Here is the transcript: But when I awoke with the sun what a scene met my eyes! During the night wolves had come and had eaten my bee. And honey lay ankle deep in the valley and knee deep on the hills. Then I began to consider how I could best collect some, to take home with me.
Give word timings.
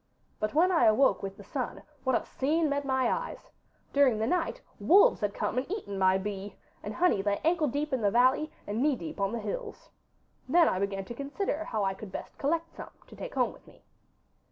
But 0.39 0.55
when 0.55 0.71
I 0.71 0.85
awoke 0.85 1.21
with 1.21 1.37
the 1.37 1.43
sun 1.43 1.83
what 2.03 2.19
a 2.19 2.25
scene 2.25 2.67
met 2.69 2.85
my 2.85 3.07
eyes! 3.11 3.51
During 3.93 4.17
the 4.17 4.25
night 4.25 4.59
wolves 4.79 5.21
had 5.21 5.35
come 5.35 5.59
and 5.59 5.67
had 5.67 5.77
eaten 5.77 5.99
my 5.99 6.17
bee. 6.17 6.55
And 6.81 6.95
honey 6.95 7.21
lay 7.21 7.39
ankle 7.43 7.67
deep 7.67 7.93
in 7.93 8.01
the 8.01 8.09
valley 8.09 8.51
and 8.65 8.81
knee 8.81 8.95
deep 8.95 9.21
on 9.21 9.31
the 9.31 9.37
hills. 9.37 9.89
Then 10.49 10.67
I 10.67 10.79
began 10.79 11.05
to 11.05 11.13
consider 11.13 11.65
how 11.65 11.83
I 11.83 11.93
could 11.93 12.11
best 12.11 12.39
collect 12.39 12.71
some, 12.73 12.89
to 13.05 13.15
take 13.15 13.35
home 13.35 13.53
with 13.53 13.67
me. 13.67 13.83